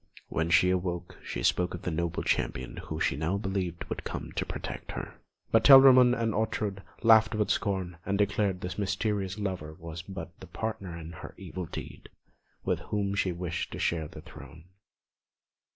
When 0.29 0.49
she 0.49 0.71
awoke, 0.71 1.19
she 1.23 1.43
spoke 1.43 1.75
of 1.75 1.83
the 1.83 1.91
noble 1.91 2.23
Champion 2.23 2.77
whom 2.77 2.99
she 2.99 3.15
now 3.15 3.37
believed 3.37 3.83
would 3.83 4.03
come 4.03 4.31
to 4.31 4.47
protect 4.47 4.93
her; 4.93 5.19
but 5.51 5.63
Telramund 5.63 6.15
and 6.15 6.33
Ortrud 6.33 6.81
laughed 7.03 7.35
with 7.35 7.51
scorn, 7.51 7.97
and 8.03 8.17
declared 8.17 8.61
this 8.61 8.79
mysterious 8.79 9.37
lover 9.37 9.75
was 9.77 10.01
but 10.01 10.31
the 10.39 10.47
partner 10.47 10.97
in 10.97 11.11
her 11.11 11.35
evil 11.37 11.67
deed, 11.67 12.09
with 12.65 12.79
whom 12.89 13.13
she 13.13 13.31
wished 13.31 13.71
to 13.73 13.77
share 13.77 14.07
the 14.07 14.21
throne. 14.21 14.63